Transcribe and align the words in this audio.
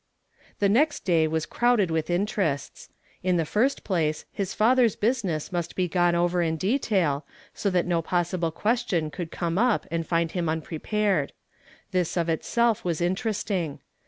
Tlie 0.59 0.71
next 0.71 1.01
day 1.05 1.27
was 1.27 1.45
crowded 1.45 1.91
with 1.91 2.09
interests. 2.09 2.89
In 3.21 3.37
the 3.37 3.45
first 3.45 3.83
place, 3.83 4.25
his 4.31 4.51
father's 4.55 4.95
business 4.95 5.49
mnst 5.49 5.75
be 5.75 5.87
gone 5.87 6.15
over 6.15 6.41
in 6.41 6.57
detail, 6.57 7.23
so 7.53 7.69
that 7.69 7.85
no 7.85 8.01
possible 8.01 8.49
question 8.49 9.11
could 9.11 9.29
come 9.29 9.59
up 9.59 9.85
and 9.91 10.07
find 10.07 10.31
him 10.31 10.49
unprepared. 10.49 11.33
This 11.91 12.17
of 12.17 12.29
itself 12.29 12.83
was 12.83 12.99
interesting. 12.99 13.79